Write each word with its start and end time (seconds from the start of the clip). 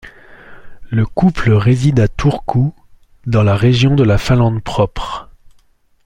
Le 0.89 1.05
couple 1.05 1.51
réside 1.51 1.99
à 1.99 2.07
Turku, 2.07 2.69
dans 3.27 3.43
la 3.43 3.55
région 3.55 3.93
de 3.93 4.03
la 4.03 4.17
Finlande 4.17 4.63
propre. 4.63 5.29